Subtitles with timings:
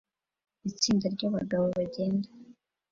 [0.69, 2.27] Itsinda ryabagabo bagenda